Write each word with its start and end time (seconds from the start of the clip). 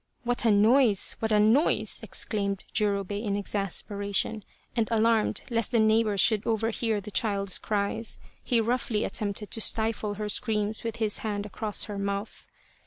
"What 0.23 0.45
a 0.45 0.49
noise, 0.51 1.15
what 1.19 1.31
a 1.31 1.39
noise!" 1.39 1.99
exclaimed 2.03 2.63
Jurobei 2.73 3.23
in 3.23 3.35
exasperation, 3.37 4.43
and 4.75 4.87
alarmed 4.89 5.43
lest 5.51 5.69
the 5.71 5.77
neighbours 5.79 6.19
should 6.19 6.41
overhear 6.43 6.99
the 6.99 7.11
child's 7.11 7.59
cries, 7.59 8.17
he 8.43 8.59
roughly 8.59 9.03
attempted 9.03 9.51
to 9.51 9.61
stifle 9.61 10.15
her 10.15 10.27
screams 10.27 10.83
with 10.83 10.95
his 10.95 11.19
hand 11.19 11.45
across 11.45 11.83
her 11.83 11.99
mouth. 11.99 12.47